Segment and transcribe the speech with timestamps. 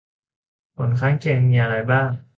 [0.75, 2.09] ผลข้างเคียงมีอะไรบ้าง